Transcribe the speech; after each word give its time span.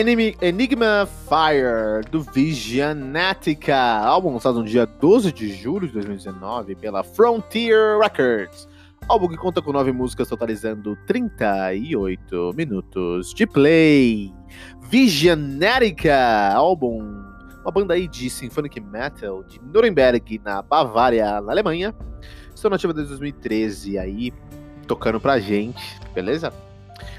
Enigma 0.00 1.08
Fire, 1.28 2.08
do 2.08 2.20
Visionatica, 2.22 3.76
álbum 3.76 4.32
lançado 4.32 4.60
no 4.60 4.64
dia 4.64 4.86
12 4.86 5.32
de 5.32 5.52
julho 5.52 5.88
de 5.88 5.94
2019 5.94 6.76
pela 6.76 7.02
Frontier 7.02 7.98
Records. 7.98 8.68
Álbum 9.08 9.26
que 9.26 9.36
conta 9.36 9.60
com 9.60 9.72
nove 9.72 9.90
músicas, 9.90 10.28
totalizando 10.28 10.96
38 11.04 12.52
minutos 12.54 13.34
de 13.34 13.44
play. 13.44 14.32
Visionatica, 14.82 16.52
álbum, 16.54 17.00
uma 17.62 17.72
banda 17.72 17.94
aí 17.94 18.06
de 18.06 18.30
symphonic 18.30 18.78
metal 18.78 19.42
de 19.42 19.60
Nuremberg, 19.60 20.40
na 20.44 20.62
Bavária, 20.62 21.40
na 21.40 21.50
Alemanha. 21.50 21.92
Estão 22.54 22.70
nativa 22.70 22.94
desde 22.94 23.10
2013 23.10 23.98
aí, 23.98 24.32
tocando 24.86 25.18
pra 25.18 25.40
gente, 25.40 25.98
beleza? 26.14 26.52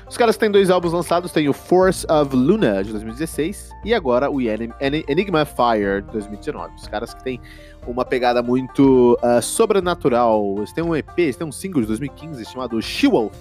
Os 0.09 0.17
caras 0.17 0.35
têm 0.37 0.49
dois 0.49 0.71
álbuns 0.71 0.91
lançados, 0.91 1.31
tem 1.31 1.47
o 1.47 1.53
Force 1.53 2.05
of 2.11 2.35
Luna, 2.35 2.83
de 2.83 2.91
2016, 2.91 3.69
e 3.85 3.93
agora 3.93 4.29
o 4.29 4.41
Enigma 4.41 5.45
Fire, 5.45 6.01
de 6.01 6.11
2019. 6.11 6.73
Os 6.75 6.87
caras 6.87 7.13
que 7.13 7.23
têm 7.23 7.39
uma 7.85 8.03
pegada 8.03 8.41
muito 8.41 9.19
uh, 9.21 9.39
sobrenatural. 9.39 10.55
Eles 10.57 10.73
têm 10.73 10.83
um 10.83 10.95
EP, 10.95 11.19
eles 11.19 11.35
têm 11.35 11.45
um 11.45 11.51
single 11.51 11.81
de 11.81 11.87
2015 11.89 12.43
chamado 12.45 12.81
She-Wolf, 12.81 13.35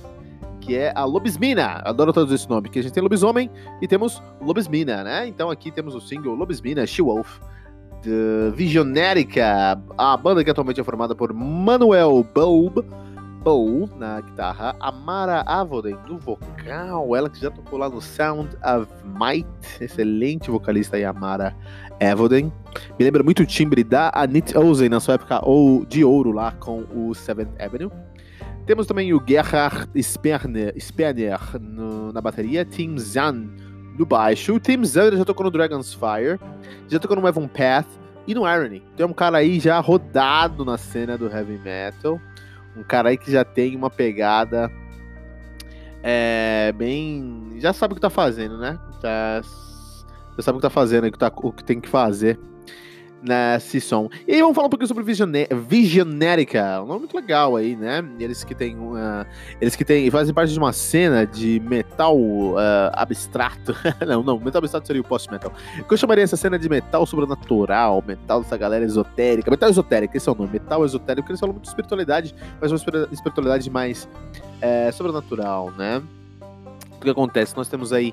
que 0.61 0.77
é 0.77 0.93
a 0.95 1.05
Lobismina. 1.05 1.81
Adoro 1.87 2.13
todos 2.13 2.31
esse 2.35 2.49
nome, 2.49 2.69
que 2.69 2.79
a 2.79 2.83
gente 2.83 2.93
tem 2.93 3.03
lobisomem 3.03 3.51
e 3.81 3.89
temos 3.89 4.23
Lobismina, 4.39 5.03
né? 5.03 5.27
Então 5.27 5.51
aqui 5.51 5.71
temos 5.71 5.95
o 5.95 6.01
single 6.03 6.35
Lobismina, 6.35 6.87
She-Wolf, 6.87 7.39
de 8.03 8.53
Visionárica, 8.55 9.81
a 9.97 10.17
banda 10.19 10.45
que 10.45 10.51
atualmente 10.51 10.81
é 10.81 10.85
formada 10.85 11.15
por 11.15 11.33
Manuel 11.33 12.23
Bulb, 12.35 12.85
Bow 13.43 13.89
na 13.97 14.21
guitarra, 14.21 14.75
Amara 14.81 15.43
Avoden 15.47 15.97
no 16.07 16.19
vocal, 16.19 17.15
ela 17.17 17.31
que 17.31 17.41
já 17.41 17.51
tocou 17.51 17.79
lá 17.79 17.89
no 17.89 18.01
Sound 18.01 18.51
of 18.57 18.93
Might, 19.05 19.49
excelente 19.81 20.51
vocalista 20.51 20.97
aí, 20.97 21.05
Amara 21.05 21.55
Avoden. 22.01 22.53
Me 22.99 23.05
lembra 23.05 23.23
muito 23.23 23.43
o 23.43 23.47
timbre 23.47 23.85
da 23.85 24.11
Anit 24.15 24.57
Ozen 24.57 24.89
na 24.89 25.01
sua 25.01 25.15
época 25.15 25.41
ou 25.45 25.85
de 25.85 26.05
ouro 26.05 26.33
lá 26.33 26.53
com 26.53 26.85
o 26.95 27.15
Seventh 27.15 27.61
Avenue. 27.61 27.91
Temos 28.67 28.87
também 28.87 29.15
o 29.15 29.23
Gerhard 29.27 29.89
Sperner, 30.03 30.75
na 32.13 32.21
bateria, 32.21 32.65
Tim 32.65 32.99
Zan 32.99 33.47
no 33.99 34.05
baixo. 34.05 34.55
O 34.55 34.61
Tim 34.61 34.85
Zan 34.85 35.17
já 35.17 35.25
tocou 35.25 35.45
no 35.45 35.51
Dragon's 35.51 35.95
Fire, 35.95 36.39
já 36.87 36.99
tocou 36.99 37.17
no 37.17 37.27
Evan 37.27 37.49
Path 37.49 37.87
e 38.27 38.35
no 38.35 38.47
Irony. 38.47 38.83
Tem 38.97 39.07
um 39.07 39.13
cara 39.13 39.39
aí 39.39 39.59
já 39.59 39.81
rodado 39.81 40.65
na 40.65 40.77
cena 40.77 41.17
do 41.17 41.29
heavy 41.29 41.59
metal. 41.59 42.21
Um 42.79 42.85
cara 42.85 43.09
aí 43.09 43.19
que 43.19 43.31
já 43.31 43.45
tem 43.45 43.77
uma 43.77 43.91
pegada 43.91 44.71
é, 46.03 46.73
bem. 46.77 47.57
Já 47.59 47.73
sabe 47.73 47.93
o 47.93 47.95
que 47.97 48.01
tá 48.01 48.11
fazendo, 48.11 48.59
né? 48.59 48.79
Já, 49.03 49.43
já 50.37 50.43
sabe 50.43 50.59
o 50.59 50.61
que 50.61 50.67
tá 50.67 50.71
fazendo, 50.71 51.07
o 51.07 51.13
que, 51.13 51.19
tá, 51.19 51.33
o 51.35 51.53
que 51.53 51.65
tem 51.65 51.81
que 51.81 51.89
fazer 51.89 52.39
nesse 53.23 53.81
som. 53.81 54.09
E 54.27 54.35
aí 54.35 54.41
vamos 54.41 54.55
falar 54.55 54.67
um 54.67 54.71
pouquinho 54.71 54.89
sobre 54.89 55.05
Visionérica, 55.05 56.83
um 56.83 56.87
nome 56.87 57.01
muito 57.01 57.17
legal 57.17 57.57
aí, 57.57 57.77
né? 57.77 58.05
Eles 58.19 58.45
que 58.45 58.55
têm 58.55 58.77
uma, 58.77 59.27
eles 59.61 59.75
que 59.75 59.85
têm 59.85 60.11
fazem 60.11 60.35
parte 60.35 60.53
de 60.53 60.59
uma 60.59 60.73
cena 60.73 61.27
de 61.27 61.61
metal 61.61 62.17
uh, 62.17 62.57
abstrato. 62.93 63.75
não, 64.07 64.23
não, 64.23 64.39
metal 64.39 64.59
abstrato 64.59 64.87
seria 64.87 65.03
o 65.03 65.05
post-metal. 65.05 65.53
Eu 65.91 65.97
chamaria 65.97 66.25
essa 66.25 66.37
cena 66.37 66.59
de 66.59 66.69
metal 66.69 67.05
sobrenatural, 67.07 68.03
metal 68.07 68.43
dessa 68.43 68.57
galera 68.57 68.85
esotérica, 68.85 69.51
metal 69.51 69.69
esotérico, 69.69 70.17
esse 70.17 70.29
é 70.29 70.33
o 70.33 70.35
nome, 70.35 70.51
metal 70.53 70.85
esotérico, 70.85 71.31
eles 71.31 71.41
falam 71.41 71.55
muito 71.55 71.65
de 71.65 71.71
espiritualidade, 71.71 72.35
mas 72.61 72.71
uma 72.71 72.79
espiritualidade 73.11 73.71
mais 73.71 74.09
é, 74.61 74.91
sobrenatural, 74.93 75.73
né? 75.73 76.03
O 76.99 77.01
que 77.01 77.11
acontece? 77.11 77.57
Nós 77.57 77.69
temos 77.69 77.93
aí 77.93 78.13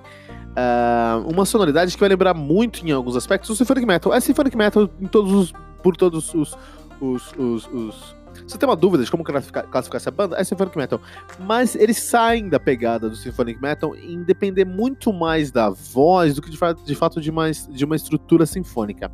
uh, 0.52 1.28
uma 1.28 1.44
sonoridade 1.44 1.94
que 1.94 2.00
vai 2.00 2.10
lembrar 2.10 2.34
muito 2.34 2.86
em 2.86 2.92
alguns 2.92 3.16
aspectos 3.16 3.50
o 3.50 3.56
Symphonic 3.56 3.86
Metal. 3.86 4.14
É 4.14 4.20
Symphonic 4.20 4.56
Metal 4.56 4.90
em 5.02 5.08
todos 5.08 5.32
os, 5.34 5.54
por 5.82 5.98
todos 5.98 6.34
os, 6.34 6.56
os, 7.02 7.34
os, 7.38 7.68
os 7.68 8.16
você 8.46 8.58
tem 8.58 8.68
uma 8.68 8.76
dúvida 8.76 9.04
de 9.04 9.10
como 9.10 9.24
classificar, 9.24 9.66
essa 9.94 10.12
banda? 10.12 10.38
É 10.38 10.44
Symphonic 10.44 10.78
Metal. 10.78 11.02
Mas 11.40 11.76
eles 11.76 11.98
saem 11.98 12.50
da 12.50 12.60
pegada 12.60 13.10
do 13.10 13.16
Symphonic 13.16 13.62
Metal 13.62 13.96
em 13.96 14.24
depender 14.24 14.66
muito 14.66 15.14
mais 15.14 15.52
da 15.52 15.70
voz 15.70 16.36
do 16.36 16.42
que 16.42 16.50
de, 16.50 16.58
de 16.86 16.96
fato 16.96 17.22
de, 17.22 17.32
mais, 17.32 17.68
de 17.68 17.86
uma 17.86 17.96
estrutura 17.96 18.46
sinfônica. 18.46 19.12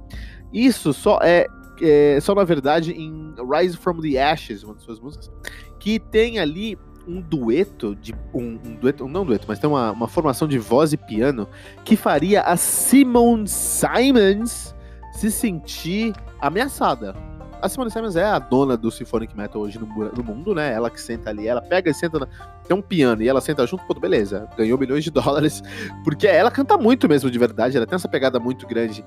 Isso 0.51 0.91
só 0.91 1.19
é, 1.21 1.45
é, 1.81 2.19
só 2.19 2.33
na 2.33 2.43
verdade 2.43 2.91
em 2.93 3.33
Rise 3.37 3.77
from 3.77 4.01
the 4.01 4.21
Ashes, 4.21 4.63
uma 4.63 4.73
das 4.73 4.83
suas 4.83 4.99
músicas, 4.99 5.31
que 5.79 5.99
tem 5.99 6.39
ali 6.39 6.77
um 7.07 7.21
dueto 7.21 7.95
de 7.95 8.13
um, 8.33 8.59
um 8.65 8.75
dueto, 8.75 9.07
não 9.07 9.21
um 9.23 9.25
dueto, 9.25 9.45
mas 9.47 9.59
tem 9.59 9.69
uma, 9.69 9.91
uma 9.91 10.07
formação 10.07 10.47
de 10.47 10.57
voz 10.57 10.93
e 10.93 10.97
piano 10.97 11.47
que 11.83 11.95
faria 11.95 12.41
a 12.41 12.55
Simone 12.57 13.47
Simons 13.47 14.75
se 15.13 15.31
sentir 15.31 16.13
ameaçada. 16.39 17.15
A 17.61 17.69
Simone 17.69 17.91
Simons 17.91 18.15
é 18.15 18.23
a 18.23 18.39
dona 18.39 18.75
do 18.75 18.89
Symphonic 18.89 19.37
Metal 19.37 19.61
hoje 19.61 19.77
no, 19.77 19.85
no, 19.85 20.23
mundo, 20.23 20.55
né? 20.55 20.73
Ela 20.73 20.89
que 20.89 20.99
senta 20.99 21.29
ali, 21.29 21.47
ela 21.47 21.61
pega 21.61 21.91
e 21.91 21.93
senta. 21.93 22.17
Na... 22.17 22.27
Tem 22.67 22.75
um 22.75 22.81
piano 22.81 23.21
e 23.21 23.27
ela 23.27 23.39
senta 23.39 23.67
junto, 23.67 23.85
pô, 23.85 23.93
beleza. 23.93 24.47
Ganhou 24.57 24.79
milhões 24.79 25.03
de 25.03 25.11
dólares, 25.11 25.61
porque 26.03 26.25
ela 26.25 26.49
canta 26.49 26.75
muito 26.75 27.07
mesmo, 27.07 27.29
de 27.29 27.37
verdade. 27.37 27.77
Ela 27.77 27.85
tem 27.85 27.95
essa 27.95 28.07
pegada 28.07 28.39
muito 28.39 28.65
grande 28.65 29.05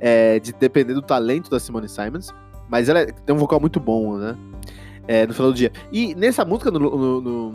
é, 0.00 0.40
de 0.40 0.54
depender 0.54 0.94
do 0.94 1.02
talento 1.02 1.50
da 1.50 1.60
Simone 1.60 1.90
Simons. 1.90 2.32
Mas 2.70 2.88
ela 2.88 3.00
é, 3.00 3.06
tem 3.06 3.36
um 3.36 3.38
vocal 3.38 3.60
muito 3.60 3.78
bom, 3.78 4.16
né? 4.16 4.34
É, 5.10 5.26
no 5.26 5.34
final 5.34 5.50
do 5.50 5.56
dia. 5.56 5.72
E 5.90 6.14
nessa 6.14 6.44
música, 6.44 6.70
no, 6.70 6.78
no, 6.78 7.20
no, 7.20 7.52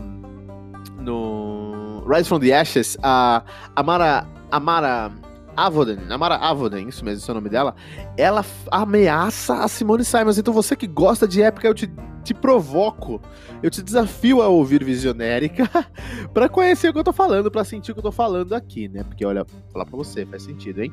no 1.00 2.06
Rise 2.06 2.28
from 2.28 2.40
the 2.42 2.54
Ashes, 2.54 2.98
a 3.02 3.42
Amara, 3.74 4.28
Amara 4.52 5.10
Avoden, 5.56 6.00
Amara 6.10 6.36
Avoden, 6.36 6.90
isso 6.90 7.06
mesmo, 7.06 7.20
esse 7.20 7.30
é 7.30 7.32
o 7.32 7.36
nome 7.36 7.48
dela, 7.48 7.74
ela 8.18 8.44
ameaça 8.70 9.64
a 9.64 9.70
Simone 9.70 10.04
Simons. 10.04 10.38
Então 10.38 10.54
você 10.54 10.76
que 10.76 10.86
gosta 10.86 11.26
de 11.26 11.42
época, 11.42 11.66
eu 11.66 11.74
te, 11.74 11.90
te 12.26 12.34
provoco, 12.34 13.22
eu 13.64 13.70
te 13.70 13.82
desafio 13.82 14.42
a 14.42 14.50
ouvir 14.50 14.84
Visionérica 14.84 15.70
para 16.34 16.50
conhecer 16.50 16.90
o 16.90 16.94
que 16.94 17.00
eu 17.00 17.06
tô 17.06 17.14
falando, 17.14 17.50
para 17.50 17.64
sentir 17.64 17.92
o 17.92 17.96
que 17.96 18.00
eu 18.00 18.04
tô 18.04 18.12
falando 18.12 18.54
aqui, 18.54 18.90
né? 18.90 19.02
Porque 19.06 19.26
olha, 19.26 19.46
falar 19.72 19.86
pra 19.86 19.96
você, 19.96 20.26
faz 20.26 20.44
sentido, 20.44 20.84
hein? 20.84 20.92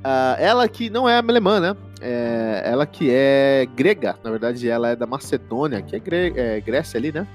Uh, 0.00 0.36
ela 0.38 0.68
que 0.68 0.90
não 0.90 1.08
é 1.08 1.16
alemã, 1.16 1.58
né? 1.58 1.76
É, 2.00 2.62
ela 2.64 2.86
que 2.86 3.10
é 3.10 3.66
grega, 3.76 4.18
na 4.24 4.30
verdade 4.30 4.68
ela 4.68 4.88
é 4.88 4.96
da 4.96 5.06
Macedônia, 5.06 5.82
que 5.82 5.94
é, 5.94 5.98
Gre 5.98 6.32
é, 6.34 6.60
Grécia 6.60 6.98
ali, 6.98 7.12
né? 7.12 7.26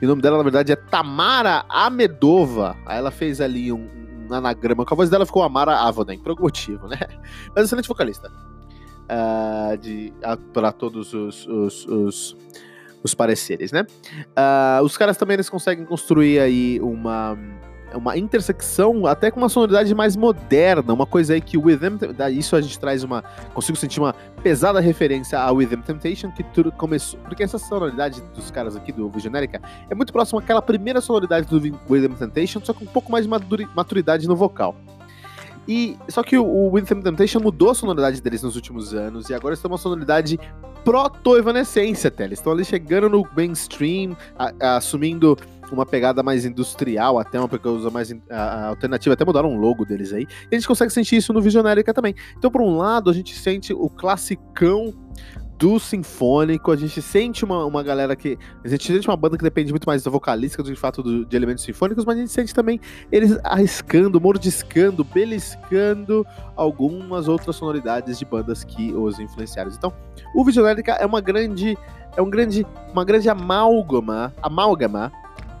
E 0.00 0.04
o 0.04 0.08
nome 0.08 0.22
dela, 0.22 0.36
na 0.36 0.42
verdade, 0.42 0.72
é 0.72 0.76
Tamara 0.76 1.64
Amedova. 1.68 2.76
Aí 2.86 2.98
ela 2.98 3.10
fez 3.10 3.40
ali 3.40 3.72
um, 3.72 3.88
um 4.28 4.34
anagrama 4.34 4.84
com 4.84 4.94
a 4.94 4.96
voz 4.96 5.10
dela, 5.10 5.26
ficou 5.26 5.42
Amara 5.42 5.80
Avoden, 5.80 6.18
por 6.18 6.30
algum 6.30 6.42
motivo, 6.42 6.86
né? 6.88 6.98
Mas 7.54 7.64
excelente 7.64 7.88
vocalista. 7.88 8.30
Uh, 9.04 9.76
de, 9.78 10.12
uh, 10.18 10.36
para 10.52 10.72
todos 10.72 11.12
os, 11.12 11.46
os, 11.46 11.86
os, 11.86 12.36
os 13.02 13.14
pareceres, 13.14 13.70
né? 13.70 13.86
Uh, 14.30 14.82
os 14.82 14.96
caras 14.96 15.16
também 15.16 15.34
eles 15.34 15.48
conseguem 15.48 15.84
construir 15.84 16.40
aí 16.40 16.80
uma 16.80 17.38
uma 17.96 18.16
intersecção 18.16 19.06
até 19.06 19.30
com 19.30 19.40
uma 19.40 19.48
sonoridade 19.48 19.94
mais 19.94 20.16
moderna, 20.16 20.92
uma 20.92 21.06
coisa 21.06 21.34
aí 21.34 21.40
que 21.40 21.56
o 21.56 21.64
Within, 21.64 21.98
isso 22.32 22.56
a 22.56 22.60
gente 22.60 22.78
traz 22.78 23.02
uma, 23.02 23.22
consigo 23.52 23.76
sentir 23.76 24.00
uma 24.00 24.14
pesada 24.42 24.80
referência 24.80 25.38
ao 25.38 25.56
Within 25.56 25.80
Temptation, 25.80 26.30
que 26.30 26.42
tudo 26.42 26.72
começou, 26.72 27.18
porque 27.20 27.42
essa 27.42 27.58
sonoridade 27.58 28.22
dos 28.34 28.50
caras 28.50 28.76
aqui 28.76 28.92
do 28.92 29.08
Visionérica 29.08 29.60
é 29.88 29.94
muito 29.94 30.12
próxima 30.12 30.40
àquela 30.40 30.62
primeira 30.62 31.00
sonoridade 31.00 31.46
do 31.46 31.78
Within 31.88 32.14
Temptation, 32.14 32.60
só 32.62 32.72
com 32.72 32.84
um 32.84 32.88
pouco 32.88 33.10
mais 33.10 33.26
de 33.26 33.68
maturidade 33.74 34.26
no 34.26 34.36
vocal. 34.36 34.74
E 35.66 35.96
só 36.08 36.22
que 36.22 36.36
o, 36.36 36.44
o 36.44 36.72
Within 36.72 37.00
Temptation 37.00 37.40
mudou 37.40 37.70
a 37.70 37.74
sonoridade 37.74 38.20
deles 38.20 38.42
nos 38.42 38.54
últimos 38.54 38.92
anos 38.92 39.30
e 39.30 39.34
agora 39.34 39.54
estão 39.54 39.70
uma 39.70 39.78
sonoridade 39.78 40.38
proto-evanescência, 40.84 42.08
até. 42.08 42.24
Eles 42.24 42.38
estão 42.38 42.52
ali 42.52 42.64
chegando 42.64 43.08
no 43.08 43.26
mainstream, 43.34 44.14
a, 44.38 44.52
a, 44.60 44.76
assumindo 44.76 45.36
uma 45.72 45.86
pegada 45.86 46.22
mais 46.22 46.44
industrial, 46.44 47.18
até 47.18 47.38
uma 47.38 47.48
pegada 47.48 47.90
mais 47.90 48.14
a, 48.30 48.68
alternativa, 48.68 49.14
até 49.14 49.24
mudaram 49.24 49.54
o 49.54 49.58
logo 49.58 49.84
deles 49.84 50.12
aí. 50.12 50.26
E 50.50 50.54
a 50.54 50.58
gente 50.58 50.68
consegue 50.68 50.92
sentir 50.92 51.16
isso 51.16 51.32
no 51.32 51.40
Visionérica 51.40 51.92
também. 51.92 52.14
Então, 52.36 52.50
por 52.50 52.60
um 52.60 52.76
lado, 52.76 53.10
a 53.10 53.12
gente 53.12 53.34
sente 53.34 53.72
o 53.72 53.88
classicão 53.88 54.94
do 55.58 55.78
sinfônico, 55.78 56.72
a 56.72 56.76
gente 56.76 57.00
sente 57.00 57.44
uma, 57.44 57.64
uma 57.64 57.82
galera 57.82 58.16
que. 58.16 58.36
A 58.64 58.68
gente 58.68 58.86
sente 58.86 59.08
uma 59.08 59.16
banda 59.16 59.36
que 59.36 59.42
depende 59.42 59.72
muito 59.72 59.86
mais 59.86 60.02
da 60.02 60.10
vocalística 60.10 60.62
do 60.62 60.66
que 60.66 60.74
de 60.74 60.80
fato 60.80 61.02
do, 61.02 61.24
de 61.24 61.36
elementos 61.36 61.64
sinfônicos, 61.64 62.04
mas 62.04 62.16
a 62.16 62.20
gente 62.20 62.32
sente 62.32 62.54
também 62.54 62.80
eles 63.10 63.38
arriscando, 63.44 64.20
mordiscando, 64.20 65.04
beliscando 65.04 66.26
algumas 66.56 67.28
outras 67.28 67.56
sonoridades 67.56 68.18
de 68.18 68.24
bandas 68.24 68.64
que 68.64 68.92
os 68.92 69.18
influenciaram. 69.18 69.70
Então, 69.72 69.92
o 70.34 70.44
Visionérica 70.44 70.92
é 70.92 71.06
uma 71.06 71.20
grande. 71.20 71.78
É 72.16 72.22
um 72.22 72.30
grande, 72.30 72.64
uma 72.92 73.04
grande 73.04 73.28
amálgama, 73.28 74.32
amálgama 74.40 75.10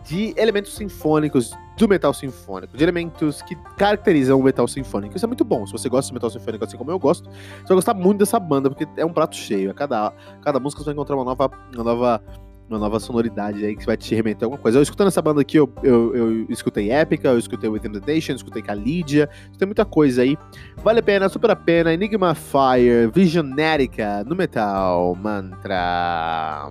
de 0.04 0.34
elementos 0.36 0.74
sinfônicos 0.74 1.52
do 1.76 1.88
metal 1.88 2.14
sinfônico, 2.14 2.76
de 2.76 2.82
elementos 2.82 3.42
que 3.42 3.56
caracterizam 3.76 4.38
o 4.38 4.42
metal 4.42 4.68
sinfônico. 4.68 5.16
Isso 5.16 5.24
é 5.24 5.28
muito 5.28 5.44
bom. 5.44 5.66
Se 5.66 5.72
você 5.72 5.88
gosta 5.88 6.08
de 6.08 6.14
metal 6.14 6.30
sinfônico 6.30 6.64
assim 6.64 6.76
como 6.76 6.90
eu 6.90 6.98
gosto, 6.98 7.28
você 7.28 7.68
vai 7.68 7.76
gostar 7.76 7.94
muito 7.94 8.18
dessa 8.18 8.38
banda, 8.38 8.70
porque 8.70 8.86
é 8.96 9.04
um 9.04 9.12
prato 9.12 9.34
cheio. 9.34 9.70
A 9.70 9.74
cada, 9.74 10.12
cada 10.42 10.60
música 10.60 10.82
você 10.82 10.86
vai 10.86 10.94
encontrar 10.94 11.16
uma 11.16 11.24
nova, 11.24 11.50
uma 11.74 11.82
nova, 11.82 12.22
uma 12.68 12.78
nova 12.78 13.00
sonoridade 13.00 13.64
aí 13.64 13.74
que 13.74 13.84
vai 13.84 13.96
te 13.96 14.14
remeter 14.14 14.44
a 14.44 14.46
alguma 14.46 14.60
coisa. 14.60 14.78
Eu 14.78 14.82
escutando 14.82 15.08
essa 15.08 15.22
banda 15.22 15.40
aqui, 15.40 15.56
eu, 15.56 15.72
eu, 15.82 16.14
eu 16.14 16.46
escutei 16.48 16.90
Épica, 16.90 17.28
eu 17.28 17.38
escutei 17.38 17.68
Within 17.68 17.98
the 17.98 18.12
Nation, 18.12 18.34
escutei 18.34 18.62
Calidia, 18.62 19.28
tem 19.58 19.66
muita 19.66 19.84
coisa 19.84 20.22
aí. 20.22 20.36
Vale 20.76 21.00
a 21.00 21.02
pena, 21.02 21.28
super 21.28 21.50
a 21.50 21.56
pena. 21.56 21.92
Enigma 21.92 22.34
Fire, 22.34 23.10
Visionérica 23.12 24.22
no 24.24 24.36
Metal 24.36 25.14
Mantra. 25.16 26.70